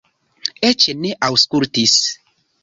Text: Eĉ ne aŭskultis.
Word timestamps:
Eĉ 0.69 0.85
ne 1.01 1.11
aŭskultis. 1.29 1.99